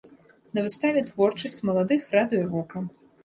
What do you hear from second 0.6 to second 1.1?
выставе